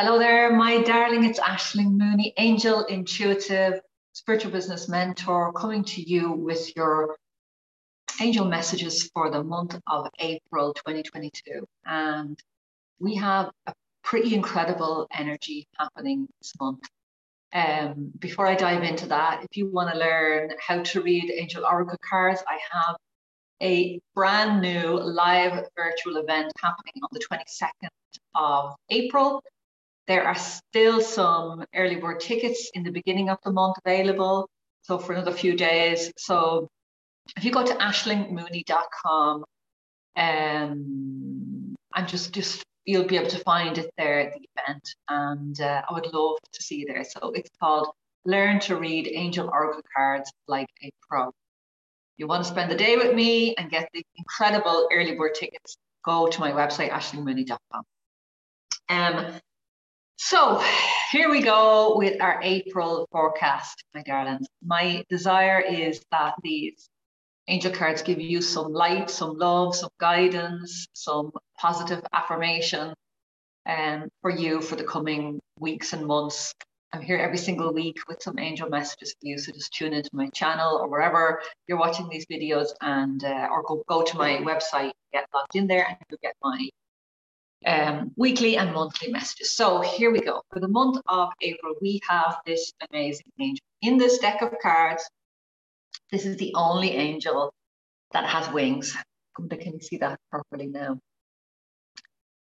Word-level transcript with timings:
Hello 0.00 0.16
there, 0.16 0.52
my 0.52 0.80
darling. 0.82 1.24
It's 1.24 1.40
Ashling 1.40 1.98
Mooney, 1.98 2.32
angel 2.38 2.84
intuitive 2.84 3.80
spiritual 4.12 4.52
business 4.52 4.88
mentor, 4.88 5.52
coming 5.52 5.82
to 5.86 6.00
you 6.00 6.30
with 6.30 6.76
your 6.76 7.16
angel 8.20 8.44
messages 8.44 9.10
for 9.12 9.28
the 9.28 9.42
month 9.42 9.76
of 9.88 10.08
April 10.20 10.72
2022. 10.72 11.66
And 11.84 12.38
we 13.00 13.16
have 13.16 13.50
a 13.66 13.72
pretty 14.04 14.36
incredible 14.36 15.08
energy 15.12 15.66
happening 15.76 16.28
this 16.40 16.52
month. 16.60 16.88
Um, 17.52 18.12
before 18.20 18.46
I 18.46 18.54
dive 18.54 18.84
into 18.84 19.08
that, 19.08 19.42
if 19.42 19.56
you 19.56 19.68
want 19.68 19.92
to 19.92 19.98
learn 19.98 20.52
how 20.64 20.80
to 20.80 21.02
read 21.02 21.28
angel 21.28 21.66
oracle 21.66 21.98
cards, 22.08 22.40
I 22.46 22.60
have 22.70 22.96
a 23.60 24.00
brand 24.14 24.62
new 24.62 24.96
live 24.96 25.66
virtual 25.76 26.18
event 26.18 26.52
happening 26.62 27.02
on 27.02 27.08
the 27.10 27.26
22nd 27.28 27.88
of 28.36 28.76
April. 28.90 29.42
There 30.08 30.26
are 30.26 30.34
still 30.34 31.02
some 31.02 31.64
early 31.74 31.96
bird 31.96 32.20
tickets 32.20 32.70
in 32.74 32.82
the 32.82 32.90
beginning 32.90 33.28
of 33.28 33.38
the 33.44 33.52
month 33.52 33.76
available. 33.84 34.48
So 34.82 34.98
for 34.98 35.12
another 35.12 35.32
few 35.32 35.54
days. 35.54 36.10
So 36.16 36.68
if 37.36 37.44
you 37.44 37.52
go 37.52 37.64
to 37.64 37.74
ashlingmooney.com, 37.74 39.44
um, 40.16 41.76
and 41.94 42.08
just 42.08 42.32
just 42.32 42.64
you'll 42.86 43.04
be 43.04 43.16
able 43.16 43.28
to 43.28 43.38
find 43.40 43.76
it 43.76 43.90
there 43.98 44.20
at 44.20 44.32
the 44.32 44.48
event. 44.56 44.88
And 45.10 45.60
uh, 45.60 45.82
I 45.88 45.92
would 45.92 46.06
love 46.12 46.38
to 46.52 46.62
see 46.62 46.76
you 46.76 46.86
there. 46.86 47.04
So 47.04 47.32
it's 47.34 47.50
called 47.60 47.88
Learn 48.24 48.60
to 48.60 48.76
Read 48.76 49.10
Angel 49.12 49.50
Oracle 49.52 49.82
Cards 49.94 50.32
Like 50.46 50.68
a 50.82 50.90
Pro. 51.06 51.30
You 52.16 52.26
want 52.26 52.44
to 52.44 52.50
spend 52.50 52.70
the 52.70 52.74
day 52.74 52.96
with 52.96 53.14
me 53.14 53.54
and 53.56 53.70
get 53.70 53.90
the 53.92 54.02
incredible 54.16 54.88
early 54.92 55.14
bird 55.14 55.34
tickets, 55.34 55.76
go 56.04 56.28
to 56.28 56.40
my 56.40 56.50
website, 56.50 56.90
ashlingmooney.com. 56.90 57.82
Um, 58.88 59.40
so 60.18 60.60
here 61.12 61.30
we 61.30 61.40
go 61.40 61.96
with 61.96 62.20
our 62.20 62.40
April 62.42 63.08
forecast, 63.12 63.84
my 63.94 64.02
darlings. 64.02 64.46
My 64.64 65.04
desire 65.08 65.60
is 65.60 66.02
that 66.10 66.34
these 66.42 66.88
angel 67.46 67.72
cards 67.72 68.02
give 68.02 68.20
you 68.20 68.42
some 68.42 68.72
light, 68.72 69.10
some 69.10 69.38
love, 69.38 69.76
some 69.76 69.90
guidance, 70.00 70.88
some 70.92 71.30
positive 71.56 72.02
affirmation 72.12 72.92
um, 73.66 74.08
for 74.20 74.30
you 74.30 74.60
for 74.60 74.74
the 74.74 74.82
coming 74.82 75.40
weeks 75.60 75.92
and 75.92 76.04
months. 76.04 76.52
I'm 76.92 77.00
here 77.00 77.18
every 77.18 77.38
single 77.38 77.72
week 77.72 77.98
with 78.08 78.20
some 78.20 78.40
angel 78.40 78.68
messages 78.68 79.14
for 79.20 79.26
you. 79.26 79.38
So 79.38 79.52
just 79.52 79.72
tune 79.72 79.92
into 79.92 80.10
my 80.12 80.28
channel 80.30 80.78
or 80.78 80.88
wherever 80.88 81.40
you're 81.68 81.78
watching 81.78 82.08
these 82.08 82.26
videos 82.26 82.68
and 82.80 83.22
uh, 83.22 83.48
or 83.52 83.62
go, 83.62 83.84
go 83.88 84.02
to 84.02 84.16
my 84.16 84.38
website, 84.38 84.90
get 85.12 85.26
logged 85.32 85.54
in 85.54 85.68
there 85.68 85.86
and 85.86 85.96
you'll 86.10 86.18
get 86.22 86.34
my 86.42 86.68
um, 87.66 88.12
weekly 88.16 88.56
and 88.56 88.72
monthly 88.72 89.10
messages. 89.10 89.50
So 89.50 89.80
here 89.80 90.10
we 90.10 90.20
go. 90.20 90.42
For 90.52 90.60
the 90.60 90.68
month 90.68 91.00
of 91.08 91.30
April, 91.40 91.74
we 91.80 92.00
have 92.08 92.38
this 92.46 92.72
amazing 92.90 93.26
angel. 93.40 93.64
In 93.82 93.96
this 93.96 94.18
deck 94.18 94.42
of 94.42 94.52
cards, 94.62 95.08
this 96.10 96.24
is 96.24 96.36
the 96.36 96.52
only 96.54 96.92
angel 96.92 97.52
that 98.12 98.24
has 98.24 98.50
wings. 98.52 98.96
Can 99.36 99.74
you 99.74 99.80
see 99.80 99.98
that 99.98 100.18
properly 100.30 100.66
now? 100.66 100.98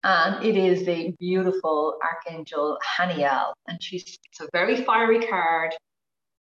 And 0.05 0.45
it 0.45 0.57
is 0.57 0.85
the 0.85 1.15
beautiful 1.21 1.99
Archangel 2.03 2.79
Haniel. 2.99 3.53
And 3.69 3.83
she's 3.83 4.19
it's 4.31 4.41
a 4.41 4.49
very 4.53 4.83
fiery 4.83 5.25
card. 5.27 5.75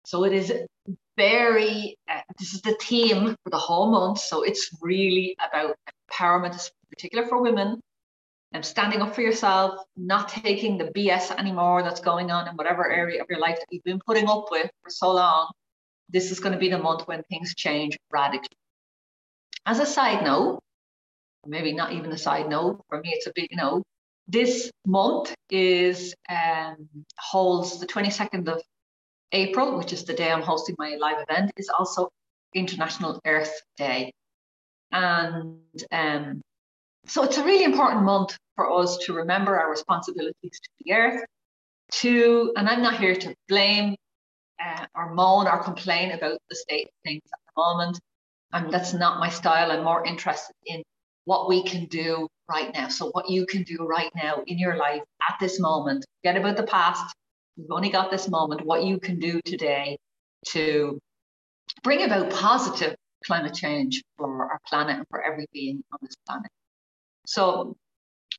So 0.06 0.24
it 0.24 0.34
is 0.34 0.54
very, 1.18 1.98
uh, 2.10 2.22
this 2.38 2.54
is 2.54 2.62
the 2.62 2.76
theme 2.76 3.36
for 3.44 3.50
the 3.50 3.58
whole 3.58 3.92
month. 3.92 4.20
So 4.20 4.44
it's 4.44 4.70
really 4.82 5.36
about 5.46 5.76
empowerment, 6.12 6.70
particular 6.90 7.26
for 7.28 7.42
women, 7.42 7.82
and 8.52 8.66
standing 8.66 9.02
up 9.02 9.14
for 9.14 9.22
yourself, 9.22 9.80
not 9.96 10.30
taking 10.30 10.78
the 10.78 10.86
BS 10.86 11.32
anymore 11.38 11.84
that's 11.84 12.00
going 12.00 12.32
on 12.32 12.48
in 12.48 12.56
whatever 12.56 12.90
area 12.92 13.22
of 13.22 13.28
your 13.30 13.40
life 13.40 13.58
that 13.60 13.68
you've 13.70 13.84
been 13.84 14.02
putting 14.06 14.28
up 14.28 14.46
with 14.50 14.70
for 14.82 14.90
so 14.90 15.14
long. 15.14 15.52
This 16.10 16.32
is 16.32 16.40
going 16.40 16.54
to 16.54 16.60
be 16.60 16.70
the 16.70 16.80
month 16.80 17.08
when 17.08 17.22
things 17.24 17.54
change 17.56 17.98
radically. 18.12 18.58
As 19.66 19.80
a 19.80 19.86
side 19.86 20.24
note, 20.24 20.60
maybe 21.46 21.74
not 21.74 21.94
even 21.94 22.12
a 22.12 22.18
side 22.18 22.50
note, 22.50 22.84
for 22.90 23.00
me 23.00 23.12
it's 23.14 23.28
a 23.28 23.32
big 23.36 23.50
note. 23.52 23.84
This 24.28 24.72
month 24.86 25.34
is 25.50 26.16
um, 26.30 26.88
holds 27.18 27.80
the 27.80 27.88
22nd 27.88 28.48
of 28.48 28.62
April, 29.32 29.78
which 29.78 29.94
is 29.94 30.04
the 30.06 30.14
day 30.14 30.32
I'm 30.32 30.42
hosting 30.42 30.76
my 30.80 30.98
live 31.00 31.24
event, 31.28 31.52
is 31.58 31.70
also 31.78 32.10
International 32.54 33.20
Earth 33.26 33.62
Day. 33.78 34.12
And 34.92 35.60
um, 35.92 36.42
so 37.10 37.24
it's 37.24 37.38
a 37.38 37.44
really 37.44 37.64
important 37.64 38.04
month 38.04 38.38
for 38.56 38.72
us 38.72 38.98
to 39.06 39.14
remember 39.14 39.60
our 39.60 39.70
responsibilities 39.70 40.36
to 40.44 40.70
the 40.82 40.94
earth. 40.94 41.24
To, 41.92 42.54
and 42.56 42.70
I'm 42.70 42.84
not 42.84 43.00
here 43.00 43.16
to 43.16 43.34
blame 43.48 43.96
uh, 44.64 44.86
or 44.96 45.14
moan 45.14 45.48
or 45.48 45.64
complain 45.64 46.12
about 46.12 46.38
the 46.50 46.56
state 46.56 46.86
of 46.86 46.92
things 47.04 47.22
at 47.34 47.40
the 47.48 47.62
moment. 47.62 48.00
And 48.54 48.72
that's 48.72 48.94
not 48.94 49.20
my 49.20 49.30
style. 49.30 49.72
I'm 49.72 49.84
more 49.84 50.06
interested 50.06 50.54
in 50.66 50.84
what 51.26 51.50
we 51.50 51.64
can 51.64 51.86
do 51.86 52.28
right 52.48 52.72
now. 52.74 52.90
So, 52.90 53.10
what 53.12 53.30
you 53.30 53.46
can 53.46 53.64
do 53.64 53.88
right 53.88 54.12
now 54.16 54.44
in 54.46 54.60
your 54.60 54.76
life 54.76 55.02
at 55.28 55.38
this 55.40 55.60
moment. 55.60 56.06
Forget 56.22 56.40
about 56.40 56.58
the 56.58 56.64
past. 56.64 57.16
We've 57.58 57.72
only 57.72 57.90
got 57.90 58.12
this 58.12 58.30
moment. 58.30 58.66
What 58.66 58.84
you 58.84 59.00
can 59.00 59.20
do 59.20 59.40
today 59.46 59.98
to 60.48 61.00
bring 61.84 62.04
about 62.04 62.32
positive 62.32 62.96
climate 63.26 63.54
change 63.54 64.02
for 64.18 64.50
our 64.50 64.60
planet 64.68 64.98
and 64.98 65.06
for 65.10 65.22
every 65.22 65.48
being 65.54 65.84
on 65.92 66.00
this 66.02 66.16
planet. 66.28 66.50
So 67.26 67.76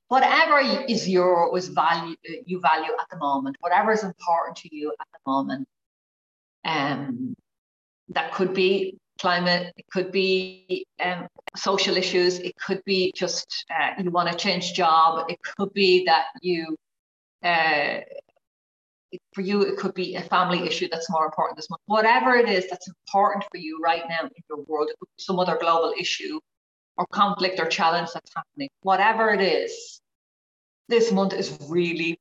whatever 0.08 0.58
is 0.58 1.08
your 1.08 1.50
was 1.52 1.68
value 1.68 2.16
you 2.44 2.60
value 2.60 2.92
at 3.00 3.08
the 3.10 3.18
moment, 3.18 3.56
whatever 3.60 3.92
is 3.92 4.04
important 4.04 4.56
to 4.58 4.74
you 4.74 4.92
at 5.00 5.06
the 5.12 5.30
moment, 5.30 5.68
um, 6.64 7.34
that 8.08 8.32
could 8.32 8.52
be 8.52 8.98
climate, 9.20 9.72
it 9.76 9.84
could 9.90 10.10
be 10.10 10.86
um, 11.02 11.28
social 11.56 11.96
issues, 11.96 12.38
it 12.38 12.56
could 12.56 12.82
be 12.84 13.12
just 13.14 13.64
uh, 13.70 14.02
you 14.02 14.10
want 14.10 14.30
to 14.30 14.36
change 14.36 14.72
job, 14.72 15.30
it 15.30 15.38
could 15.42 15.72
be 15.74 16.04
that 16.06 16.24
you, 16.40 16.76
uh, 17.44 18.00
for 19.34 19.42
you, 19.42 19.62
it 19.62 19.76
could 19.76 19.94
be 19.94 20.14
a 20.14 20.22
family 20.22 20.66
issue 20.66 20.88
that's 20.90 21.10
more 21.10 21.26
important 21.26 21.56
this 21.56 21.68
month. 21.68 21.82
Whatever 21.86 22.34
it 22.36 22.48
is 22.48 22.68
that's 22.68 22.88
important 22.88 23.44
for 23.50 23.58
you 23.58 23.78
right 23.82 24.04
now 24.08 24.22
in 24.22 24.30
your 24.48 24.62
world, 24.64 24.90
some 25.18 25.38
other 25.38 25.58
global 25.60 25.92
issue 25.98 26.40
or 26.96 27.06
conflict 27.06 27.58
or 27.58 27.66
challenge 27.66 28.10
that's 28.12 28.32
happening, 28.34 28.68
whatever 28.82 29.30
it 29.30 29.40
is, 29.40 30.00
this 30.88 31.12
month 31.12 31.32
is 31.32 31.56
really, 31.68 32.18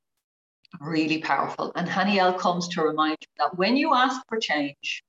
really 0.79 1.19
powerful. 1.19 1.71
And 1.75 1.87
Haniel 1.87 2.37
comes 2.37 2.67
to 2.69 2.83
remind 2.83 3.17
you 3.21 3.27
that 3.39 3.57
when 3.57 3.75
you 3.75 3.93
ask 3.93 4.21
for 4.27 4.39
change, 4.39 5.03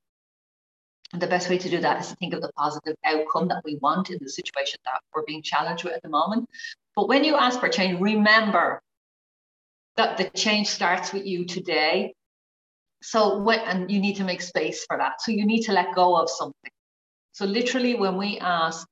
the 1.13 1.27
best 1.27 1.51
way 1.51 1.59
to 1.59 1.69
do 1.69 1.81
that 1.81 2.01
is 2.01 2.09
to 2.09 2.17
think 2.17 2.35
of 2.35 2.41
the 2.41 2.53
positive 2.57 2.97
outcome 3.05 3.49
that 3.49 3.63
we 3.65 3.77
want 3.77 4.11
in 4.11 4.19
the 4.21 4.29
situation 4.29 4.79
that 4.85 5.01
we're 5.15 5.25
being 5.25 5.43
challenged 5.43 5.85
with 5.85 5.93
at 5.93 6.03
the 6.03 6.09
moment. 6.09 6.49
But 6.95 7.09
when 7.09 7.25
you 7.25 7.37
ask 7.37 7.59
for 7.59 7.69
change, 7.69 8.01
remember 8.01 8.81
that 9.97 10.17
the 10.17 10.31
change 10.39 10.69
starts 10.69 11.13
with 11.13 11.27
you 11.27 11.45
today. 11.45 12.15
So 13.03 13.39
when 13.39 13.59
and 13.61 13.91
you 13.91 14.01
need 14.01 14.17
to 14.17 14.25
make 14.25 14.41
space 14.41 14.85
for 14.85 14.97
that. 14.99 15.21
So 15.21 15.33
you 15.33 15.47
need 15.47 15.63
to 15.63 15.73
let 15.73 15.95
go 15.95 16.17
of 16.17 16.31
something. 16.31 16.71
So 17.33 17.45
literally 17.45 17.95
when 17.95 18.17
we 18.17 18.39
ask 18.39 18.87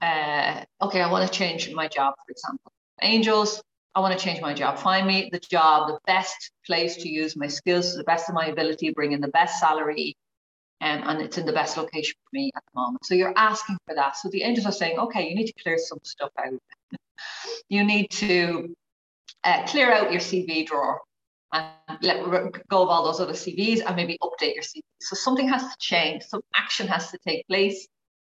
uh, 0.00 0.64
okay, 0.82 1.00
I 1.00 1.10
want 1.10 1.30
to 1.30 1.38
change 1.38 1.72
my 1.72 1.88
job, 1.88 2.14
for 2.24 2.30
example. 2.30 2.72
Angels, 3.02 3.62
I 3.94 4.00
want 4.00 4.16
to 4.16 4.24
change 4.24 4.40
my 4.40 4.54
job. 4.54 4.78
Find 4.78 5.06
me 5.06 5.28
the 5.32 5.40
job, 5.40 5.88
the 5.88 5.98
best 6.06 6.52
place 6.66 6.96
to 6.96 7.08
use 7.08 7.36
my 7.36 7.48
skills 7.48 7.92
to 7.92 7.98
the 7.98 8.04
best 8.04 8.28
of 8.28 8.34
my 8.34 8.46
ability, 8.46 8.90
bring 8.90 9.12
in 9.12 9.20
the 9.20 9.28
best 9.28 9.58
salary, 9.58 10.16
um, 10.80 11.02
and 11.04 11.20
it's 11.20 11.38
in 11.38 11.46
the 11.46 11.52
best 11.52 11.76
location 11.76 12.14
for 12.22 12.28
me 12.32 12.52
at 12.54 12.62
the 12.64 12.80
moment. 12.80 13.04
So 13.04 13.14
you're 13.14 13.34
asking 13.36 13.78
for 13.86 13.94
that. 13.96 14.16
So 14.16 14.28
the 14.28 14.42
angels 14.42 14.66
are 14.66 14.72
saying, 14.72 14.98
okay, 14.98 15.28
you 15.28 15.34
need 15.34 15.46
to 15.46 15.62
clear 15.62 15.78
some 15.78 15.98
stuff 16.04 16.30
out. 16.38 16.60
you 17.68 17.82
need 17.84 18.10
to 18.10 18.74
uh, 19.42 19.66
clear 19.66 19.92
out 19.92 20.12
your 20.12 20.20
CV 20.20 20.64
drawer 20.66 21.00
and 21.52 21.66
let 22.02 22.22
go 22.68 22.82
of 22.82 22.88
all 22.88 23.04
those 23.04 23.20
other 23.20 23.32
CVs 23.32 23.80
and 23.84 23.96
maybe 23.96 24.18
update 24.22 24.54
your 24.54 24.62
CV. 24.62 24.82
So 25.00 25.16
something 25.16 25.48
has 25.48 25.62
to 25.62 25.76
change, 25.80 26.22
some 26.22 26.42
action 26.54 26.86
has 26.86 27.10
to 27.10 27.18
take 27.26 27.46
place 27.48 27.88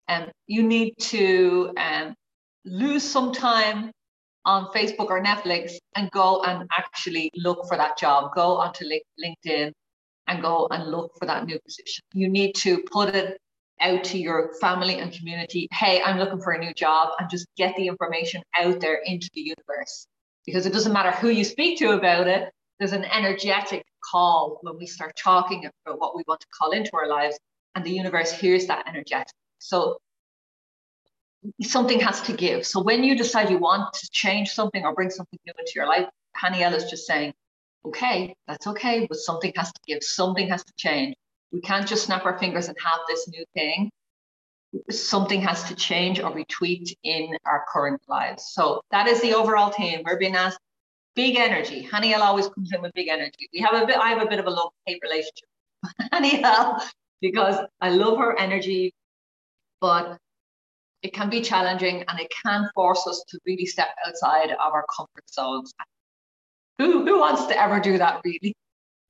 um, 0.07 0.29
you 0.47 0.63
need 0.63 0.93
to 0.99 1.71
um, 1.77 2.15
lose 2.65 3.03
some 3.03 3.33
time 3.33 3.91
on 4.45 4.67
Facebook 4.67 5.09
or 5.09 5.23
Netflix 5.23 5.73
and 5.95 6.09
go 6.11 6.41
and 6.43 6.69
actually 6.77 7.31
look 7.35 7.67
for 7.67 7.77
that 7.77 7.97
job. 7.97 8.33
Go 8.35 8.57
onto 8.57 8.85
LinkedIn 8.85 9.71
and 10.27 10.41
go 10.41 10.67
and 10.71 10.89
look 10.91 11.11
for 11.19 11.25
that 11.25 11.45
new 11.45 11.59
position. 11.65 12.03
You 12.13 12.29
need 12.29 12.53
to 12.55 12.83
put 12.91 13.15
it 13.15 13.37
out 13.81 14.03
to 14.05 14.17
your 14.17 14.53
family 14.61 14.99
and 14.99 15.11
community. 15.11 15.67
Hey, 15.71 16.01
I'm 16.01 16.17
looking 16.17 16.39
for 16.39 16.53
a 16.53 16.59
new 16.59 16.73
job 16.73 17.09
and 17.19 17.29
just 17.29 17.47
get 17.57 17.75
the 17.75 17.87
information 17.87 18.41
out 18.57 18.79
there 18.79 19.01
into 19.05 19.29
the 19.33 19.41
universe. 19.41 20.07
Because 20.45 20.65
it 20.65 20.73
doesn't 20.73 20.93
matter 20.93 21.11
who 21.11 21.29
you 21.29 21.43
speak 21.43 21.79
to 21.79 21.91
about 21.91 22.27
it, 22.27 22.51
there's 22.79 22.93
an 22.93 23.05
energetic 23.05 23.83
call 24.03 24.59
when 24.61 24.77
we 24.77 24.85
start 24.85 25.13
talking 25.17 25.65
about 25.65 25.99
what 25.99 26.15
we 26.15 26.23
want 26.27 26.41
to 26.41 26.47
call 26.57 26.71
into 26.71 26.91
our 26.93 27.07
lives, 27.07 27.37
and 27.73 27.83
the 27.83 27.91
universe 27.91 28.31
hears 28.31 28.67
that 28.67 28.87
energetic. 28.87 29.33
So 29.59 29.97
something 31.61 31.99
has 31.99 32.21
to 32.21 32.33
give. 32.33 32.65
So 32.65 32.81
when 32.81 33.03
you 33.03 33.17
decide 33.17 33.49
you 33.49 33.57
want 33.57 33.93
to 33.93 34.09
change 34.11 34.51
something 34.51 34.83
or 34.83 34.93
bring 34.93 35.09
something 35.09 35.39
new 35.45 35.53
into 35.57 35.71
your 35.75 35.87
life, 35.87 36.07
Haniel 36.41 36.73
is 36.73 36.85
just 36.85 37.05
saying, 37.05 37.33
okay, 37.85 38.35
that's 38.47 38.67
okay, 38.67 39.05
but 39.07 39.17
something 39.17 39.53
has 39.55 39.71
to 39.71 39.79
give, 39.87 40.03
something 40.03 40.47
has 40.49 40.63
to 40.63 40.73
change. 40.77 41.15
We 41.51 41.61
can't 41.61 41.87
just 41.87 42.05
snap 42.05 42.25
our 42.25 42.37
fingers 42.39 42.67
and 42.67 42.77
have 42.83 42.99
this 43.07 43.27
new 43.27 43.45
thing. 43.53 43.91
Something 44.89 45.41
has 45.41 45.63
to 45.65 45.75
change 45.75 46.19
or 46.19 46.33
be 46.33 46.43
tweaked 46.45 46.93
in 47.03 47.37
our 47.45 47.63
current 47.71 48.01
lives. 48.07 48.49
So 48.51 48.81
that 48.91 49.07
is 49.07 49.21
the 49.21 49.33
overall 49.33 49.71
theme. 49.71 50.01
We're 50.03 50.17
being 50.17 50.35
asked 50.35 50.59
big 51.15 51.37
energy. 51.37 51.87
Haniel 51.89 52.19
always 52.19 52.49
comes 52.49 52.73
in 52.73 52.81
with 52.81 52.91
big 52.93 53.07
energy. 53.07 53.47
We 53.53 53.61
have 53.61 53.81
a 53.81 53.85
bit, 53.85 53.97
I 53.97 54.09
have 54.09 54.21
a 54.21 54.25
bit 54.25 54.39
of 54.39 54.47
a 54.47 54.49
love-hate 54.49 54.99
relationship 55.01 55.47
Haniel 56.11 56.81
because 57.21 57.65
I 57.81 57.89
love 57.89 58.17
her 58.17 58.37
energy, 58.37 58.93
but 59.81 60.17
it 61.01 61.13
can 61.13 61.29
be 61.29 61.41
challenging 61.41 62.03
and 62.07 62.19
it 62.19 62.31
can 62.43 62.67
force 62.73 63.05
us 63.07 63.23
to 63.29 63.39
really 63.45 63.65
step 63.65 63.89
outside 64.07 64.51
of 64.51 64.73
our 64.73 64.85
comfort 64.95 65.29
zones. 65.31 65.73
Who, 66.79 67.05
who 67.05 67.19
wants 67.19 67.45
to 67.45 67.61
ever 67.61 67.79
do 67.79 67.97
that 67.99 68.21
really? 68.25 68.55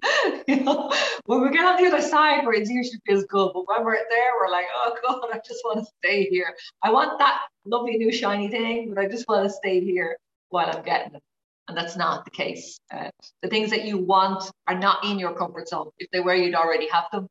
you 0.47 0.63
know, 0.63 0.91
when 1.25 1.41
we 1.41 1.49
get 1.51 1.65
on 1.65 1.81
the 1.81 1.87
other 1.87 2.01
side 2.01 2.45
where 2.45 2.53
it 2.53 2.67
usually 2.67 2.99
feels 3.05 3.23
good, 3.25 3.51
but 3.53 3.67
when 3.67 3.83
we're 3.85 3.95
there, 4.09 4.31
we're 4.39 4.51
like, 4.51 4.65
oh 4.75 4.95
God, 5.07 5.29
I 5.33 5.39
just 5.45 5.61
want 5.63 5.79
to 5.79 5.85
stay 6.03 6.25
here. 6.25 6.53
I 6.83 6.91
want 6.91 7.17
that 7.19 7.41
lovely 7.65 7.97
new 7.97 8.11
shiny 8.11 8.49
thing, 8.49 8.93
but 8.93 9.03
I 9.03 9.07
just 9.07 9.27
want 9.27 9.47
to 9.47 9.49
stay 9.49 9.79
here 9.79 10.17
while 10.49 10.69
I'm 10.69 10.83
getting 10.83 11.15
it. 11.15 11.21
And 11.67 11.75
that's 11.75 11.95
not 11.95 12.25
the 12.25 12.31
case. 12.31 12.77
Uh, 12.93 13.09
the 13.41 13.49
things 13.49 13.71
that 13.71 13.85
you 13.85 13.97
want 13.97 14.43
are 14.67 14.77
not 14.77 15.03
in 15.03 15.17
your 15.17 15.33
comfort 15.33 15.67
zone. 15.67 15.89
If 15.97 16.09
they 16.11 16.19
were, 16.19 16.35
you'd 16.35 16.53
already 16.53 16.87
have 16.89 17.05
them. 17.11 17.27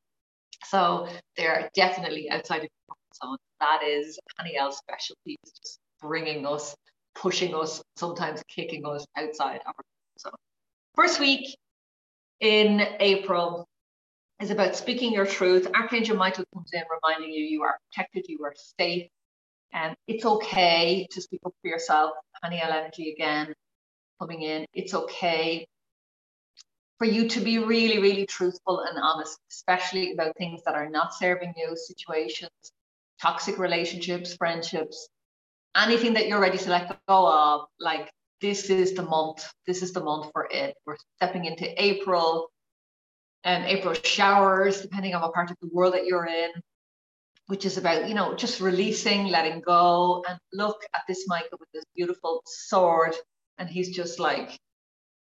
So 0.67 1.09
they're 1.37 1.71
definitely 1.75 2.31
outside 2.31 2.57
of 2.57 2.63
your 2.63 2.71
comfort 2.89 3.04
zone. 3.23 3.39
That 3.61 3.83
is 3.83 4.19
Haniel's 4.41 4.79
specialty, 4.79 5.37
is 5.45 5.53
just 5.53 5.79
bringing 6.01 6.47
us, 6.47 6.75
pushing 7.15 7.55
us, 7.55 7.83
sometimes 7.97 8.43
kicking 8.49 8.87
us 8.87 9.07
outside 9.17 9.61
our 9.67 9.75
zone. 10.21 10.33
First 10.95 11.21
week 11.21 11.57
in 12.41 12.87
April 13.01 13.67
is 14.41 14.51
about 14.51 14.77
speaking 14.77 15.13
your 15.13 15.27
truth. 15.27 15.67
Archangel 15.75 16.17
Michael 16.17 16.45
comes 16.55 16.71
in 16.73 16.83
reminding 16.91 17.33
you 17.33 17.45
you 17.45 17.63
are 17.63 17.79
protected, 17.91 18.27
you 18.29 18.39
are 18.45 18.55
safe, 18.79 19.09
and 19.73 19.97
it's 20.07 20.25
okay 20.25 21.07
to 21.11 21.21
speak 21.21 21.41
up 21.47 21.55
for 21.63 21.69
yourself. 21.69 22.13
Haniel 22.45 22.71
energy 22.71 23.13
again 23.13 23.55
coming 24.21 24.43
in. 24.43 24.67
It's 24.75 24.95
okay 24.95 25.67
for 26.99 27.07
you 27.07 27.29
to 27.29 27.41
be 27.41 27.59
really, 27.59 28.01
really 28.01 28.27
truthful 28.27 28.81
and 28.81 28.99
honest, 28.99 29.39
especially 29.51 30.13
about 30.13 30.37
things 30.37 30.63
that 30.65 30.75
are 30.75 30.89
not 30.89 31.15
serving 31.15 31.53
you, 31.57 31.77
situations, 31.77 32.51
toxic 33.25 33.59
relationships, 33.59 34.37
friendships, 34.37 35.09
anything 35.75 36.13
that 36.15 36.29
you're 36.29 36.41
ready 36.41 36.59
to 36.59 36.71
let 36.71 36.89
go 37.09 37.27
of. 37.27 37.67
Like 37.81 38.11
this 38.41 38.69
is 38.69 38.93
the 38.93 39.03
month. 39.03 39.51
This 39.67 39.83
is 39.83 39.93
the 39.93 40.05
month 40.05 40.31
for 40.33 40.47
it. 40.51 40.75
We're 40.85 40.99
stepping 41.17 41.47
into 41.47 41.67
April 41.83 42.51
and 43.45 43.65
April 43.65 43.95
showers, 43.95 44.83
depending 44.83 45.15
on 45.15 45.23
what 45.23 45.33
part 45.33 45.51
of 45.51 45.57
the 45.63 45.71
world 45.73 45.95
that 45.95 46.07
you're 46.07 46.27
in, 46.27 46.51
which 47.47 47.65
is 47.65 47.79
about, 47.79 48.09
you 48.09 48.15
know, 48.15 48.35
just 48.35 48.61
releasing, 48.61 49.27
letting 49.29 49.61
go. 49.61 50.23
And 50.29 50.39
look 50.53 50.79
at 50.95 51.03
this 51.09 51.27
Michael 51.27 51.59
with 51.59 51.69
this 51.73 51.85
beautiful 51.97 52.43
sword. 52.47 53.15
And 53.59 53.69
he's 53.69 53.95
just 53.95 54.19
like, 54.19 54.59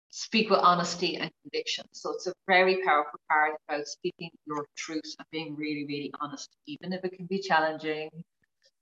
speak 0.10 0.50
with 0.50 0.60
honesty 0.60 1.18
and 1.18 1.32
conviction. 1.44 1.86
So 1.92 2.12
it's 2.12 2.28
a 2.28 2.34
very 2.48 2.82
powerful 2.84 3.20
card 3.32 3.54
about 3.68 3.88
speaking 3.88 4.30
your 4.46 4.66
truth 4.76 5.16
and 5.18 5.28
being 5.32 5.56
really, 5.56 5.86
really 5.86 6.12
honest, 6.20 6.50
even 6.68 6.94
if 6.94 7.04
it 7.04 7.16
can 7.16 7.26
be 7.26 7.40
challenging 7.40 8.10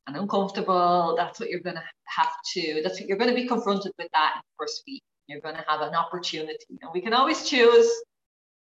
and 0.07 0.15
uncomfortable. 0.15 1.15
That's 1.18 1.39
what 1.39 1.50
you're 1.50 1.59
going 1.59 1.75
to 1.75 1.83
have 2.06 2.31
to, 2.53 2.81
that's 2.83 3.00
what 3.00 3.09
you're 3.09 3.18
going 3.18 3.29
to 3.29 3.35
be 3.35 3.47
confronted 3.47 3.91
with 3.97 4.07
that 4.13 4.33
in 4.35 4.41
the 4.41 4.65
first 4.65 4.83
week. 4.88 5.03
You're 5.27 5.41
going 5.41 5.56
to 5.56 5.65
have 5.68 5.81
an 5.81 5.94
opportunity. 5.94 6.79
And 6.81 6.91
we 6.94 7.01
can 7.01 7.13
always 7.13 7.47
choose 7.47 7.89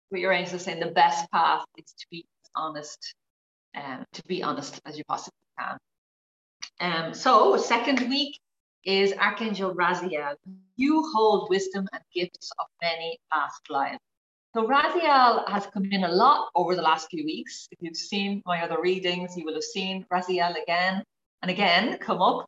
what 0.09 0.21
your 0.21 0.31
angels 0.31 0.61
are 0.61 0.63
saying 0.63 0.79
the 0.79 0.91
best 0.91 1.29
path 1.31 1.65
is 1.77 1.93
to 1.99 2.05
be 2.09 2.25
honest, 2.55 3.15
um, 3.75 4.05
to 4.13 4.23
be 4.25 4.41
honest 4.43 4.79
as 4.85 4.97
you 4.97 5.03
possibly 5.05 5.37
can. 5.59 5.77
Um, 6.79 7.13
so, 7.13 7.57
second 7.57 8.07
week, 8.09 8.39
is 8.85 9.13
Archangel 9.13 9.73
Raziel. 9.73 10.35
You 10.75 11.03
hold 11.13 11.49
wisdom 11.49 11.87
and 11.93 12.01
gifts 12.13 12.51
of 12.59 12.67
many 12.81 13.19
past 13.31 13.61
lives. 13.69 13.99
So 14.55 14.67
Raziel 14.67 15.49
has 15.49 15.65
come 15.67 15.85
in 15.91 16.03
a 16.03 16.11
lot 16.11 16.49
over 16.53 16.75
the 16.75 16.81
last 16.81 17.09
few 17.09 17.25
weeks. 17.25 17.67
If 17.71 17.79
you've 17.81 17.97
seen 17.97 18.43
my 18.45 18.61
other 18.63 18.79
readings, 18.81 19.35
you 19.35 19.45
will 19.45 19.55
have 19.55 19.63
seen 19.63 20.05
Raziel 20.11 20.61
again 20.61 21.03
and 21.41 21.49
again 21.49 21.97
come 21.97 22.21
up. 22.21 22.45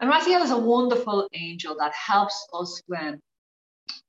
And 0.00 0.10
Raziel 0.10 0.42
is 0.42 0.50
a 0.50 0.58
wonderful 0.58 1.28
angel 1.32 1.76
that 1.78 1.92
helps 1.92 2.46
us 2.52 2.82
when 2.86 3.20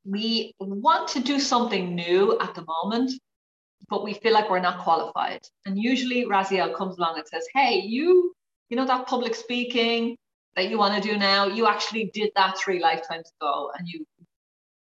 we 0.06 0.54
want 0.60 1.08
to 1.10 1.20
do 1.20 1.40
something 1.40 1.94
new 1.94 2.38
at 2.40 2.56
the 2.56 2.66
moment, 2.66 3.12
but 3.90 4.04
we 4.04 4.14
feel 4.14 4.34
like 4.34 4.50
we're 4.50 4.60
not 4.60 4.80
qualified. 4.80 5.42
And 5.66 5.78
usually 5.78 6.26
Raziel 6.26 6.74
comes 6.76 6.98
along 6.98 7.20
and 7.20 7.28
says, 7.28 7.46
Hey, 7.54 7.80
you, 7.80 8.34
you 8.70 8.78
know, 8.78 8.86
that 8.86 9.08
public 9.08 9.36
speaking, 9.36 10.18
that 10.57 10.69
you 10.69 10.77
want 10.77 11.01
to 11.01 11.09
do 11.09 11.18
now, 11.18 11.45
you 11.45 11.68
actually 11.68 12.09
did 12.13 12.31
that 12.36 12.57
three 12.57 12.80
lifetimes 12.80 13.31
ago 13.39 13.71
and 13.77 13.88
you 13.88 14.06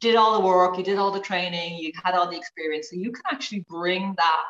did 0.01 0.15
all 0.15 0.35
the 0.35 0.47
work, 0.47 0.79
you 0.79 0.85
did 0.85 0.97
all 0.97 1.11
the 1.11 1.21
training, 1.21 1.77
you 1.79 1.93
had 2.05 2.15
all 2.15 2.31
the 2.31 2.37
experience. 2.37 2.89
So 2.91 2.97
you 2.97 3.11
can 3.11 3.25
actually 3.31 3.65
bring 3.69 4.15
that 4.17 4.45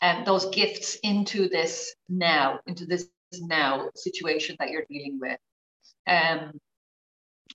and 0.00 0.18
um, 0.18 0.24
those 0.24 0.46
gifts 0.50 0.96
into 1.02 1.48
this 1.48 1.92
now, 2.08 2.60
into 2.68 2.86
this 2.86 3.08
now 3.40 3.90
situation 3.96 4.54
that 4.60 4.70
you're 4.70 4.84
dealing 4.88 5.18
with. 5.20 5.38
Um, 6.06 6.52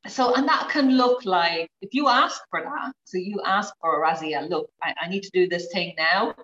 so, 0.05 0.35
and 0.35 0.45
that 0.50 0.67
can 0.69 0.97
look 0.97 1.23
like 1.23 1.69
if 1.81 1.94
you 1.94 2.09
ask 2.09 2.41
for 2.50 2.61
that, 2.61 2.91
so 3.05 3.17
you 3.17 3.41
ask 3.45 3.73
for 3.79 4.03
Raziel, 4.03 4.50
look, 4.50 4.69
I, 4.83 4.94
I 5.03 5.07
need 5.07 5.23
to 5.23 5.31
do 5.33 5.47
this 5.47 5.71
thing 5.71 5.94
now. 5.97 6.35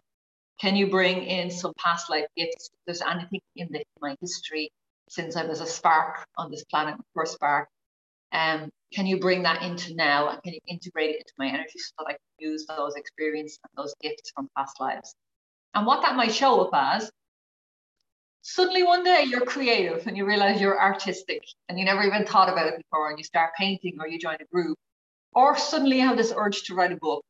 Can 0.61 0.77
you 0.77 0.89
bring 0.89 1.23
in 1.23 1.51
some 1.51 1.73
past 1.77 2.09
life 2.09 2.27
gifts? 2.37 2.69
If 2.71 2.79
there's 2.85 3.01
anything 3.01 3.41
in 3.57 3.67
the, 3.71 3.83
my 3.99 4.15
history 4.21 4.71
since 5.09 5.35
I 5.35 5.43
was 5.43 5.59
a 5.59 5.65
spark 5.65 6.25
on 6.37 6.49
this 6.49 6.63
planet, 6.63 6.95
first 7.13 7.33
spark. 7.33 7.67
Um, 8.31 8.69
can 8.93 9.07
you 9.07 9.19
bring 9.19 9.43
that 9.43 9.63
into 9.63 9.95
now 9.95 10.29
can 10.43 10.53
you 10.53 10.59
integrate 10.67 11.09
it 11.09 11.17
into 11.17 11.33
my 11.37 11.47
energy 11.47 11.77
so 11.79 11.91
that 11.97 12.05
I 12.07 12.11
can 12.11 12.19
use 12.51 12.65
those 12.67 12.95
experiences 12.95 13.59
and 13.63 13.83
those 13.83 13.93
gifts 14.01 14.31
from 14.33 14.47
past 14.55 14.79
lives? 14.79 15.15
And 15.73 15.85
what 15.85 16.01
that 16.03 16.15
might 16.15 16.33
show 16.33 16.61
up 16.61 16.69
as, 16.73 17.11
suddenly 18.41 18.83
one 18.83 19.03
day 19.03 19.23
you're 19.27 19.45
creative 19.45 20.05
and 20.07 20.15
you 20.15 20.25
realize 20.25 20.61
you're 20.61 20.79
artistic 20.79 21.43
and 21.67 21.77
you 21.77 21.85
never 21.85 22.03
even 22.03 22.25
thought 22.25 22.49
about 22.49 22.67
it 22.67 22.77
before 22.77 23.09
and 23.09 23.17
you 23.17 23.23
start 23.23 23.51
painting 23.57 23.97
or 23.99 24.07
you 24.07 24.19
join 24.19 24.37
a 24.39 24.45
group. 24.45 24.77
Or 25.33 25.57
suddenly 25.57 25.97
you 25.97 26.07
have 26.07 26.17
this 26.17 26.33
urge 26.35 26.63
to 26.63 26.75
write 26.75 26.91
a 26.91 26.97
book, 26.97 27.23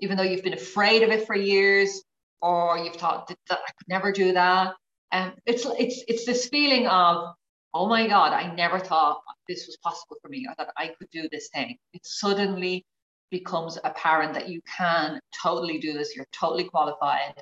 even 0.00 0.16
though 0.16 0.24
you've 0.24 0.42
been 0.42 0.54
afraid 0.54 1.02
of 1.02 1.10
it 1.10 1.26
for 1.26 1.36
years, 1.36 2.02
or 2.42 2.78
you've 2.78 2.96
thought 2.96 3.28
that 3.28 3.38
I 3.50 3.56
could 3.56 3.88
never 3.88 4.12
do 4.12 4.32
that. 4.32 4.74
And 5.12 5.32
it's 5.46 5.66
it's 5.78 6.04
it's 6.08 6.24
this 6.24 6.48
feeling 6.48 6.86
of, 6.86 7.34
oh 7.74 7.88
my 7.88 8.06
God, 8.06 8.32
I 8.32 8.54
never 8.54 8.78
thought 8.78 9.20
this 9.48 9.66
was 9.66 9.76
possible 9.78 10.16
for 10.22 10.28
me 10.28 10.46
or 10.48 10.54
that 10.58 10.72
I 10.76 10.88
could 10.98 11.10
do 11.10 11.28
this 11.32 11.48
thing. 11.52 11.76
It 11.92 12.02
suddenly 12.04 12.84
becomes 13.30 13.78
apparent 13.84 14.34
that 14.34 14.48
you 14.48 14.60
can 14.76 15.20
totally 15.42 15.78
do 15.78 15.92
this, 15.92 16.14
you're 16.14 16.26
totally 16.32 16.64
qualified. 16.64 17.34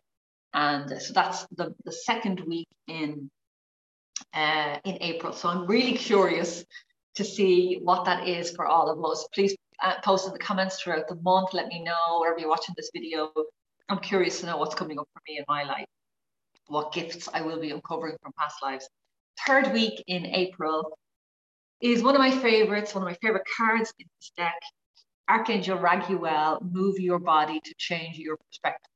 And 0.54 1.00
so 1.00 1.12
that's 1.12 1.46
the, 1.56 1.74
the 1.84 1.92
second 1.92 2.40
week 2.40 2.68
in 2.86 3.30
uh, 4.32 4.78
in 4.84 4.98
April. 5.00 5.32
So 5.32 5.48
I'm 5.48 5.66
really 5.66 5.94
curious 5.94 6.64
to 7.16 7.24
see 7.24 7.80
what 7.82 8.04
that 8.06 8.26
is 8.26 8.50
for 8.50 8.66
all 8.66 8.88
of 8.90 9.04
us. 9.04 9.26
Please 9.34 9.54
uh, 9.82 9.94
post 10.02 10.26
in 10.26 10.32
the 10.32 10.38
comments 10.38 10.80
throughout 10.80 11.08
the 11.08 11.16
month. 11.16 11.52
Let 11.52 11.68
me 11.68 11.82
know 11.82 12.20
wherever 12.20 12.38
you're 12.38 12.48
watching 12.48 12.74
this 12.78 12.90
video. 12.94 13.30
I'm 13.88 14.00
curious 14.00 14.40
to 14.40 14.46
know 14.46 14.56
what's 14.56 14.74
coming 14.74 14.98
up 14.98 15.08
for 15.12 15.20
me 15.28 15.38
in 15.38 15.44
my 15.48 15.64
life 15.64 15.86
what 16.68 16.92
gifts 16.92 17.28
I 17.32 17.42
will 17.42 17.60
be 17.60 17.70
uncovering 17.70 18.16
from 18.22 18.32
past 18.38 18.56
lives. 18.62 18.88
Third 19.46 19.72
week 19.72 20.02
in 20.06 20.26
April 20.26 20.96
is 21.80 22.02
one 22.02 22.14
of 22.14 22.20
my 22.20 22.30
favorites, 22.30 22.94
one 22.94 23.02
of 23.02 23.08
my 23.08 23.16
favorite 23.22 23.46
cards 23.56 23.92
in 23.98 24.06
this 24.18 24.32
deck. 24.36 24.58
Archangel 25.28 25.78
Raguel, 25.78 26.60
move 26.62 26.98
your 26.98 27.18
body 27.18 27.60
to 27.60 27.74
change 27.76 28.18
your 28.18 28.36
perspective. 28.36 28.90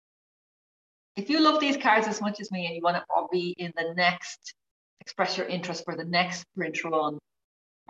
If 1.14 1.28
you 1.28 1.40
love 1.40 1.60
these 1.60 1.76
cards 1.76 2.08
as 2.08 2.20
much 2.22 2.40
as 2.40 2.50
me 2.50 2.66
and 2.66 2.74
you 2.74 2.80
want 2.82 2.96
to 2.96 3.26
be 3.30 3.54
in 3.58 3.72
the 3.76 3.92
next, 3.94 4.54
express 5.00 5.36
your 5.36 5.46
interest 5.46 5.84
for 5.84 5.94
the 5.94 6.04
next 6.04 6.44
print 6.56 6.82
run, 6.84 7.18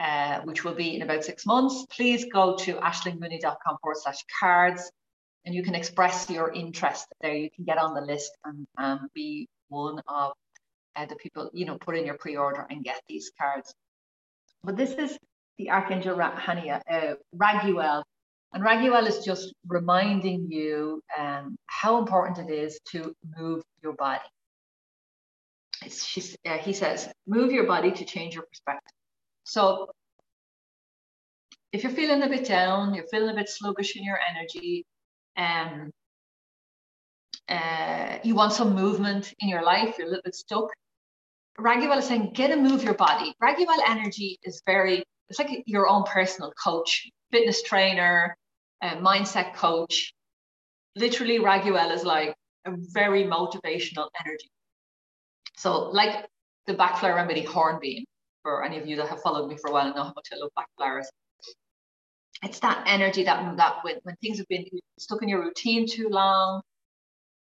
uh, 0.00 0.40
which 0.40 0.64
will 0.64 0.74
be 0.74 0.96
in 0.96 1.02
about 1.02 1.24
six 1.24 1.46
months, 1.46 1.86
please 1.90 2.26
go 2.32 2.56
to 2.56 2.74
ashlingmooney.com 2.74 3.76
forward 3.80 3.96
slash 3.96 4.24
cards 4.40 4.90
and 5.44 5.54
you 5.54 5.62
can 5.62 5.74
express 5.74 6.28
your 6.28 6.52
interest 6.52 7.06
there. 7.20 7.34
You 7.34 7.50
can 7.50 7.64
get 7.64 7.78
on 7.78 7.94
the 7.94 8.00
list 8.00 8.32
and 8.44 8.66
um, 8.78 9.08
be 9.14 9.48
one 9.72 10.00
of 10.06 10.32
uh, 10.96 11.06
the 11.06 11.16
people, 11.16 11.50
you 11.52 11.64
know, 11.64 11.78
put 11.78 11.96
in 11.96 12.04
your 12.06 12.18
pre-order 12.18 12.66
and 12.70 12.84
get 12.84 13.00
these 13.08 13.32
cards. 13.40 13.72
But 14.62 14.76
this 14.76 14.92
is 14.92 15.18
the 15.58 15.70
Archangel 15.70 16.16
Hania, 16.16 16.80
uh, 16.90 17.14
Raguel. 17.34 18.02
And 18.52 18.62
Raguel 18.62 19.06
is 19.06 19.24
just 19.24 19.54
reminding 19.66 20.50
you 20.50 21.02
um, 21.18 21.56
how 21.66 21.98
important 21.98 22.50
it 22.50 22.52
is 22.52 22.78
to 22.92 23.14
move 23.38 23.62
your 23.82 23.94
body. 23.94 24.20
Uh, 25.84 26.58
he 26.58 26.72
says, 26.72 27.08
move 27.26 27.50
your 27.50 27.66
body 27.66 27.90
to 27.90 28.04
change 28.04 28.34
your 28.34 28.44
perspective. 28.44 28.92
So 29.44 29.88
if 31.72 31.82
you're 31.82 31.92
feeling 31.92 32.22
a 32.22 32.28
bit 32.28 32.44
down, 32.44 32.94
you're 32.94 33.06
feeling 33.10 33.30
a 33.30 33.34
bit 33.34 33.48
sluggish 33.48 33.96
in 33.96 34.04
your 34.04 34.18
energy, 34.30 34.84
um, 35.36 35.90
uh, 37.49 38.18
you 38.22 38.34
want 38.34 38.52
some 38.52 38.75
movement 38.75 39.34
in 39.40 39.49
your 39.49 39.62
life, 39.62 39.96
you're 39.99 40.06
a 40.06 40.11
little 40.11 40.22
bit 40.25 40.34
stuck. 40.34 40.68
Raguel 41.58 41.99
is 41.99 42.06
saying, 42.06 42.32
get 42.34 42.50
and 42.50 42.62
move 42.62 42.82
your 42.82 42.94
body. 42.94 43.34
Raguel 43.42 43.68
energy 43.87 44.38
is 44.42 44.62
very, 44.66 45.04
it's 45.28 45.38
like 45.38 45.62
your 45.66 45.88
own 45.88 46.04
personal 46.04 46.52
coach, 46.62 47.08
fitness 47.30 47.62
trainer, 47.62 48.37
uh, 48.82 48.96
mindset 48.96 49.54
coach. 49.54 50.12
Literally, 50.96 51.38
Raguel 51.38 51.92
is 51.92 52.04
like 52.04 52.34
a 52.66 52.72
very 52.92 53.25
motivational 53.25 54.08
energy. 54.25 54.50
So, 55.56 55.90
like 55.90 56.26
the 56.66 56.75
Bach 56.75 56.99
flower 56.99 57.16
remedy 57.16 57.42
hornbeam, 57.44 58.04
for 58.42 58.64
any 58.64 58.78
of 58.78 58.87
you 58.87 58.96
that 58.96 59.08
have 59.08 59.22
followed 59.22 59.49
me 59.49 59.56
for 59.56 59.70
a 59.70 59.72
while 59.72 59.87
and 59.87 59.94
know 59.94 60.04
how 60.04 60.12
much 60.14 60.28
I 60.32 60.37
love 60.37 60.50
Bach 60.56 60.66
flowers. 60.76 61.08
It's 62.42 62.58
that 62.61 62.84
energy 62.87 63.25
that, 63.25 63.56
that 63.56 63.76
when, 63.82 63.96
when 64.02 64.16
things 64.16 64.38
have 64.38 64.49
been 64.49 64.66
stuck 64.99 65.22
in 65.22 65.28
your 65.28 65.40
routine 65.42 65.87
too 65.88 66.08
long, 66.08 66.62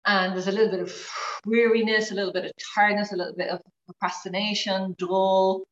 and 0.07 0.35
there's 0.35 0.49
a 0.49 0.53
little 0.53 0.71
bit 0.71 0.81
of 0.81 1.09
weariness, 1.45 2.11
a 2.11 2.15
little 2.15 2.33
bit 2.33 2.45
of 2.47 2.53
tiredness, 2.75 3.13
a 3.13 3.17
little 3.17 3.35
bit 3.35 3.51
of 3.51 3.61
procrastination, 3.87 4.95
dull, 4.99 5.65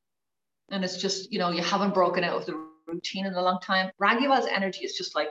and 0.71 0.85
it's 0.85 0.99
just, 0.99 1.33
you 1.33 1.39
know, 1.39 1.51
you 1.51 1.63
haven't 1.63 1.95
broken 1.95 2.25
out 2.25 2.37
of 2.37 2.47
the 2.47 2.69
routine 2.87 3.27
in 3.27 3.35
a 3.35 3.43
long 3.43 3.59
time. 3.61 3.91
Raguel's 3.99 4.47
energy 4.47 4.85
is 4.85 4.97
just 4.97 5.15
like 5.15 5.29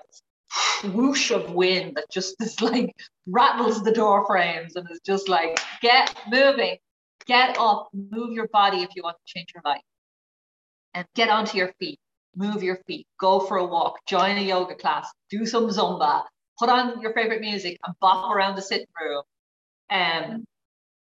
whoosh 0.94 1.32
of 1.32 1.54
wind 1.54 1.96
that 1.96 2.10
just 2.12 2.36
is 2.42 2.62
like 2.62 2.96
rattles 3.28 3.84
the 3.84 3.92
door 3.92 4.26
frames 4.26 4.76
and 4.76 4.88
is 4.90 5.00
just 5.06 5.30
like, 5.30 5.60
get 5.82 6.16
moving, 6.30 6.78
get 7.26 7.58
up, 7.60 7.90
move 7.94 8.32
your 8.32 8.48
body 8.48 8.80
if 8.80 8.90
you 8.96 9.04
want 9.04 9.18
to 9.18 9.34
change 9.34 9.50
your 9.54 9.64
life. 9.66 9.82
And 10.94 11.06
get 11.16 11.30
onto 11.30 11.58
your 11.58 11.72
feet, 11.80 12.00
move 12.36 12.64
your 12.64 12.78
feet, 12.88 13.06
go 13.20 13.40
for 13.40 13.58
a 13.58 13.66
walk, 13.66 14.00
join 14.08 14.38
a 14.38 14.42
yoga 14.42 14.74
class, 14.74 15.08
do 15.30 15.46
some 15.46 15.70
Zumba, 15.70 16.24
put 16.60 16.70
on 16.70 17.02
your 17.02 17.14
favorite 17.14 17.42
music 17.42 17.78
and 17.86 17.96
bop 18.02 18.32
around 18.32 18.56
the 18.56 18.62
sitting 18.62 18.88
room. 19.02 19.24
and 19.90 20.46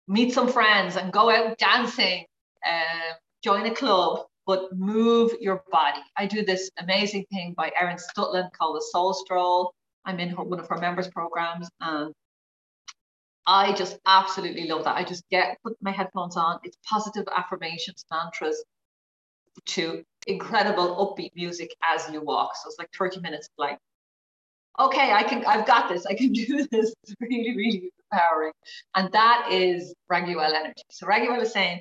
meet 0.09 0.33
some 0.33 0.49
friends 0.49 0.97
and 0.97 1.13
go 1.13 1.31
out 1.31 1.59
dancing, 1.59 2.25
uh, 2.67 3.15
join 3.43 3.67
a 3.67 3.75
club, 3.75 4.27
but 4.47 4.73
move 4.77 5.33
your 5.41 5.63
body. 5.71 6.01
I 6.17 6.27
do 6.27 6.45
this 6.45 6.71
amazing 6.79 7.27
thing 7.33 7.55
by 7.57 7.73
Erin 7.81 7.97
Stutland 7.97 8.53
called 8.53 8.77
the 8.77 8.87
Soul 8.93 9.15
Stroll. 9.15 9.75
I'm 10.05 10.21
in 10.21 10.31
her, 10.31 10.45
one 10.45 10.61
of 10.61 10.69
her 10.69 10.79
members 10.79 11.09
programs 11.09 11.69
and 11.81 12.15
I 13.47 13.73
just 13.75 13.99
absolutely 14.07 14.67
love 14.69 14.85
that. 14.85 14.97
I 14.97 15.05
just 15.05 15.25
get 15.31 15.59
put 15.65 15.77
my 15.81 15.93
headphones 15.93 16.37
on. 16.37 16.59
It's 16.65 16.77
positive 16.89 17.27
affirmations, 17.37 18.05
mantras 18.11 18.65
to 19.67 20.05
incredible 20.27 21.17
upbeat 21.17 21.31
music 21.37 21.75
as 21.89 22.09
you 22.13 22.21
walk. 22.21 22.57
So 22.57 22.69
it's 22.69 22.79
like 22.79 22.91
30 22.97 23.21
minutes 23.21 23.49
like, 23.59 23.79
okay, 24.79 25.13
I 25.13 25.23
can, 25.23 25.45
I've 25.45 25.67
got 25.67 25.89
this. 25.89 26.07
I 26.07 26.15
can 26.15 26.33
do 26.33 26.67
this. 26.71 26.95
It's 27.03 27.15
really, 27.21 27.57
really 27.57 27.91
empowering. 28.11 28.53
And 28.95 29.11
that 29.13 29.49
is 29.51 29.95
Raguel 30.11 30.55
energy. 30.55 30.83
So 30.91 31.07
Raguel 31.07 31.41
is 31.41 31.53
saying, 31.53 31.81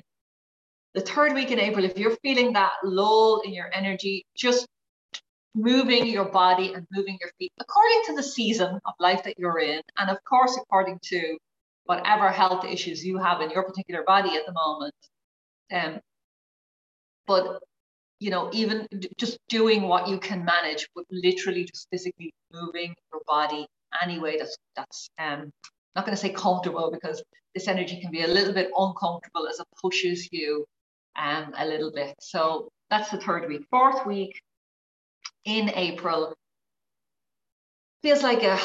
the 0.94 1.02
third 1.02 1.34
week 1.34 1.50
in 1.50 1.60
April, 1.60 1.84
if 1.84 1.98
you're 1.98 2.16
feeling 2.22 2.54
that 2.54 2.72
lull 2.82 3.42
in 3.44 3.52
your 3.52 3.70
energy, 3.74 4.24
just 4.34 4.66
moving 5.54 6.06
your 6.06 6.24
body 6.26 6.74
and 6.74 6.86
moving 6.90 7.18
your 7.20 7.30
feet 7.38 7.52
according 7.60 8.02
to 8.06 8.14
the 8.14 8.22
season 8.22 8.78
of 8.84 8.94
life 8.98 9.24
that 9.24 9.38
you're 9.38 9.58
in. 9.58 9.80
And 9.98 10.10
of 10.10 10.22
course, 10.24 10.58
according 10.60 11.00
to 11.04 11.38
whatever 11.84 12.30
health 12.30 12.64
issues 12.64 13.04
you 13.04 13.18
have 13.18 13.40
in 13.40 13.50
your 13.50 13.62
particular 13.62 14.04
body 14.04 14.36
at 14.36 14.46
the 14.46 14.52
moment. 14.52 14.94
Um, 15.72 16.00
but 17.26 17.62
you 18.18 18.30
know, 18.30 18.50
even 18.52 18.88
just 19.18 19.38
doing 19.48 19.82
what 19.82 20.08
you 20.08 20.18
can 20.18 20.44
manage, 20.44 20.88
but 20.94 21.04
literally 21.10 21.64
just 21.64 21.88
physically 21.90 22.32
moving 22.52 22.94
your 23.12 23.22
body 23.26 23.66
anyway 24.02 24.36
that's 24.38 24.56
that's 24.76 25.08
um 25.18 25.50
not 25.94 26.04
going 26.04 26.14
to 26.14 26.20
say 26.20 26.30
comfortable 26.30 26.90
because 26.90 27.22
this 27.54 27.68
energy 27.68 28.00
can 28.00 28.10
be 28.10 28.22
a 28.22 28.26
little 28.28 28.52
bit 28.52 28.70
uncomfortable 28.76 29.48
as 29.48 29.58
it 29.60 29.66
pushes 29.80 30.28
you 30.32 30.64
um 31.16 31.52
a 31.58 31.66
little 31.66 31.90
bit. 31.92 32.14
So 32.20 32.68
that's 32.90 33.10
the 33.10 33.18
third 33.18 33.48
week. 33.48 33.64
Fourth 33.70 34.06
week 34.06 34.40
in 35.44 35.70
April 35.74 36.34
feels 38.02 38.22
like 38.22 38.42
a 38.42 38.58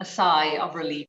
a 0.00 0.04
sigh 0.04 0.56
of 0.58 0.74
relief 0.74 1.06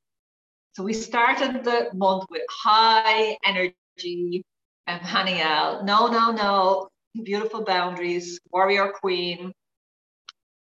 so 0.73 0.83
we 0.83 0.93
started 0.93 1.63
the 1.63 1.89
month 1.93 2.25
with 2.31 2.41
high 2.49 3.37
energy 3.45 4.43
and 4.87 5.01
Haniel. 5.01 5.83
No, 5.83 6.07
no, 6.07 6.31
no. 6.31 6.89
Beautiful 7.23 7.63
boundaries, 7.63 8.39
warrior 8.51 8.89
queen. 8.89 9.53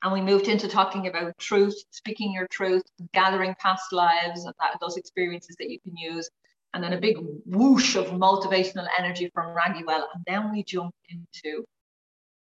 And 0.03 0.13
we 0.13 0.21
moved 0.21 0.49
into 0.49 0.67
talking 0.67 1.07
about 1.07 1.39
truth, 1.39 1.77
speaking 1.91 2.33
your 2.33 2.49
truth, 2.49 2.83
gathering 3.15 3.55
past 3.61 3.93
lives 3.93 4.45
and 4.45 4.55
that, 4.59 4.79
those 4.81 4.97
experiences 4.97 5.55
that 5.61 5.71
you 5.71 5.79
can 5.81 5.97
use. 5.97 6.29
And 6.75 6.83
then 6.83 6.93
a 6.93 7.01
big 7.01 7.19
whoosh 7.47 7.97
of 7.97 8.07
motivational 8.07 8.89
energy 8.99 9.31
from 9.33 9.55
Raguel. 9.55 10.07
And 10.15 10.25
then 10.27 10.51
we 10.51 10.65
jump 10.65 10.95
into 11.09 11.65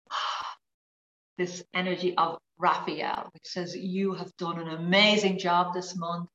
this 1.38 1.64
energy 1.74 2.16
of 2.18 2.38
Raphael, 2.58 3.30
which 3.34 3.46
says, 3.46 3.76
You 3.78 4.14
have 4.14 4.36
done 4.38 4.60
an 4.60 4.70
amazing 4.70 5.38
job 5.38 5.74
this 5.74 5.96
month. 5.96 6.30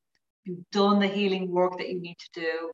You've 0.45 0.65
done 0.71 0.99
the 0.99 1.09
healing 1.09 1.51
work 1.51 1.77
that 1.79 1.89
you 1.89 2.01
need 2.01 2.17
to 2.19 2.41
do. 2.41 2.71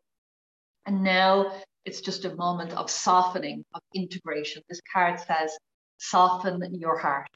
And 0.86 1.02
now 1.02 1.52
it's 1.84 2.00
just 2.00 2.24
a 2.24 2.34
moment 2.36 2.72
of 2.72 2.90
softening, 2.90 3.64
of 3.74 3.80
integration. 3.94 4.62
This 4.68 4.80
card 4.92 5.20
says, 5.20 5.56
soften 5.98 6.74
your 6.74 6.98
heart. 6.98 7.30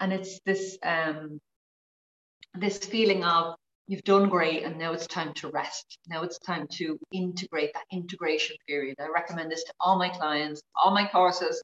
And 0.00 0.12
it's 0.12 0.40
this 0.44 0.78
um, 0.82 1.40
this 2.54 2.78
feeling 2.78 3.24
of 3.24 3.54
you've 3.86 4.04
done 4.04 4.28
great 4.28 4.62
and 4.64 4.78
now 4.78 4.92
it's 4.92 5.06
time 5.06 5.32
to 5.34 5.48
rest. 5.48 5.98
Now 6.08 6.22
it's 6.22 6.38
time 6.38 6.66
to 6.72 6.98
integrate 7.12 7.72
that 7.74 7.84
integration 7.90 8.56
period. 8.68 8.96
I 9.00 9.08
recommend 9.08 9.50
this 9.50 9.64
to 9.64 9.72
all 9.80 9.98
my 9.98 10.10
clients, 10.10 10.60
all 10.82 10.92
my 10.92 11.08
courses. 11.08 11.62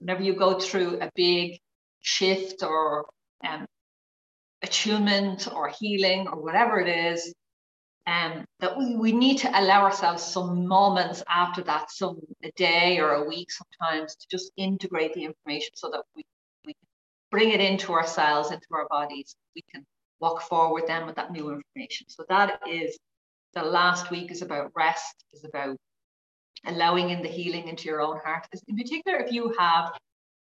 Whenever 0.00 0.22
you 0.22 0.34
go 0.34 0.58
through 0.58 0.98
a 1.00 1.10
big 1.14 1.58
shift 2.00 2.62
or 2.62 3.06
um, 3.46 3.66
attunement 4.62 5.48
or 5.52 5.68
healing 5.68 6.26
or 6.26 6.42
whatever 6.42 6.80
it 6.80 6.88
is, 6.88 7.32
um, 8.06 8.44
that 8.60 8.76
we, 8.76 8.96
we 8.96 9.12
need 9.12 9.38
to 9.38 9.60
allow 9.60 9.82
ourselves 9.82 10.22
some 10.22 10.66
moments 10.66 11.22
after 11.28 11.62
that, 11.64 11.90
some 11.90 12.18
a 12.42 12.50
day 12.56 12.98
or 12.98 13.14
a 13.14 13.28
week 13.28 13.48
sometimes, 13.50 14.16
to 14.16 14.26
just 14.30 14.52
integrate 14.56 15.14
the 15.14 15.24
information 15.24 15.70
so 15.74 15.90
that 15.90 16.02
we, 16.16 16.24
we 16.66 16.74
bring 17.30 17.50
it 17.50 17.60
into 17.60 17.92
ourselves, 17.92 18.50
into 18.50 18.66
our 18.72 18.86
bodies. 18.88 19.34
We 19.54 19.62
can 19.72 19.84
walk 20.20 20.42
forward 20.42 20.84
then 20.86 21.06
with 21.06 21.16
that 21.16 21.32
new 21.32 21.50
information. 21.50 22.08
So 22.08 22.24
that 22.28 22.60
is 22.68 22.98
the 23.54 23.62
last 23.62 24.10
week 24.10 24.30
is 24.30 24.42
about 24.42 24.72
rest, 24.74 25.24
is 25.32 25.44
about 25.44 25.76
allowing 26.66 27.10
in 27.10 27.22
the 27.22 27.28
healing 27.28 27.68
into 27.68 27.88
your 27.88 28.00
own 28.00 28.18
heart. 28.24 28.46
In 28.68 28.76
particular, 28.76 29.18
if 29.18 29.32
you 29.32 29.54
have 29.58 29.92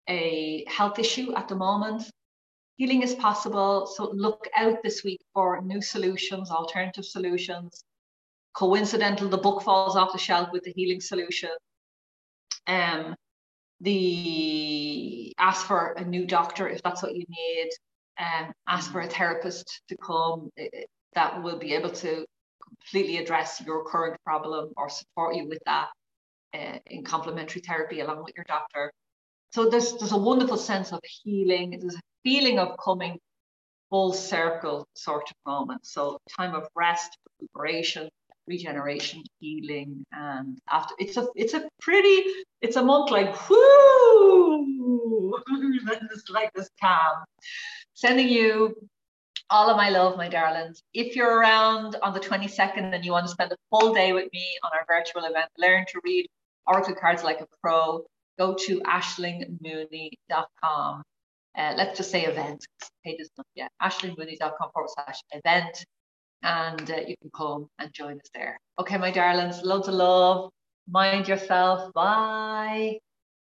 a 0.09 0.65
health 0.69 0.99
issue 0.99 1.35
at 1.35 1.49
the 1.49 1.57
moment, 1.57 2.05
healing 2.77 3.03
is 3.03 3.15
possible. 3.15 3.87
So 3.87 4.11
look 4.13 4.49
out 4.57 4.83
this 4.83 5.03
week 5.03 5.21
for 5.35 5.61
new 5.63 5.81
solutions, 5.81 6.51
alternative 6.51 7.05
solutions. 7.05 7.85
Coincidental, 8.55 9.29
the 9.29 9.39
book 9.39 9.63
falls 9.63 9.97
off 9.97 10.13
the 10.13 10.19
shelf 10.19 10.51
with 10.53 10.65
the 10.65 10.73
healing 10.75 11.01
solution. 11.01 11.51
Um, 12.67 13.15
the 13.81 15.35
ask 15.39 15.67
for 15.67 15.93
a 15.93 16.05
new 16.05 16.27
doctor 16.27 16.69
if 16.69 16.83
that's 16.83 17.03
what 17.03 17.15
you 17.15 17.25
need. 17.29 17.71
Um, 18.19 18.53
ask 18.67 18.91
for 18.91 19.03
a 19.03 19.09
therapist 19.09 19.83
to 19.89 19.97
come 19.99 20.51
that 21.15 21.43
will 21.43 21.59
be 21.59 21.75
able 21.75 21.91
to 21.91 22.25
completely 22.63 23.19
address 23.19 23.61
your 23.65 23.85
current 23.85 24.17
problem 24.25 24.73
or 24.77 24.89
support 24.89 25.37
you 25.37 25.47
with 25.47 25.59
that 25.67 25.89
uh, 26.55 26.79
in 26.87 27.05
complementary 27.05 27.61
therapy 27.61 28.01
along 28.01 28.25
with 28.25 28.35
your 28.37 28.47
doctor. 28.49 28.93
So 29.53 29.69
there's 29.69 29.97
there's 29.97 30.13
a 30.13 30.19
wonderful 30.19 30.57
sense 30.57 30.93
of 30.93 31.01
healing. 31.05 31.79
There's 31.79 31.95
a 31.95 32.01
feeling 32.27 32.59
of 32.59 32.77
coming 32.83 33.19
full 33.89 34.13
circle 34.13 34.85
sort 34.95 35.31
of 35.31 35.37
moment. 35.47 35.87
So 35.87 36.19
time 36.37 36.57
of 36.57 36.67
rest, 36.75 37.17
recuperation, 37.41 38.09
regeneration, 38.49 39.23
healing, 39.39 40.05
and 40.11 40.59
after 40.69 40.93
it's 40.99 41.17
a 41.17 41.29
it's 41.37 41.55
a 41.55 41.69
pretty 41.81 42.25
it's 42.63 42.75
a 42.75 42.83
month 42.83 43.13
like 43.13 43.49
whoo, 43.49 45.39
it's 46.11 46.29
like 46.29 46.53
this 46.55 46.69
calm. 46.81 47.25
Sending 47.95 48.29
you 48.29 48.75
all 49.49 49.71
of 49.71 49.77
my 49.77 49.91
love, 49.91 50.17
my 50.17 50.29
darlings. 50.29 50.83
If 50.95 51.15
you're 51.15 51.39
around 51.39 51.95
on 52.03 52.13
the 52.13 52.19
22nd 52.19 52.93
and 52.93 53.05
you 53.05 53.13
want 53.13 53.27
to 53.27 53.31
spend 53.31 53.53
a 53.53 53.57
full 53.71 53.95
day 53.95 54.13
with 54.13 54.29
me 54.33 54.59
on 54.65 54.73
our 54.77 54.85
virtual 54.89 55.23
event, 55.31 55.49
learn 55.59 55.85
to 55.93 56.01
read 56.03 56.27
Oracle 56.67 56.97
cards 56.97 57.23
like 57.23 57.41
a 57.41 57.47
pro, 57.63 58.05
go 58.37 58.57
to 58.67 58.81
ashlingmooney.com 58.81 61.05
uh, 61.57 61.75
let's 61.77 61.97
just 61.97 62.11
say 62.11 62.25
event. 62.25 62.65
Page 63.05 63.21
is 63.21 63.31
not 63.37 63.47
yet. 63.55 63.71
ashlingmooney.com 63.83 64.71
forward 64.73 64.91
slash 64.95 65.21
event. 65.33 65.85
And 66.43 66.91
uh, 66.91 66.97
you 67.07 67.17
can 67.21 67.31
come 67.35 67.69
and 67.79 67.93
join 67.93 68.15
us 68.15 68.31
there. 68.35 68.59
Okay, 68.79 68.99
my 68.99 69.11
darlings, 69.11 69.63
loads 69.63 69.89
of 69.89 69.95
love. 69.95 70.51
Mind 70.89 71.29
yourself. 71.29 71.93
Bye. 71.95 72.99